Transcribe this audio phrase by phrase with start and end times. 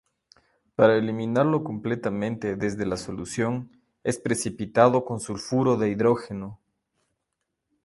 [0.75, 3.69] Para eliminarlo completamente desde la solución,
[4.03, 6.59] es precipitado con sulfuro de hidrógeno.